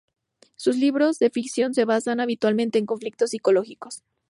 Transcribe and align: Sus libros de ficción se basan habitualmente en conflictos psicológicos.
Sus 0.55 0.77
libros 0.77 1.19
de 1.19 1.29
ficción 1.29 1.75
se 1.75 1.85
basan 1.85 2.19
habitualmente 2.21 2.79
en 2.79 2.87
conflictos 2.87 3.29
psicológicos. 3.29 4.01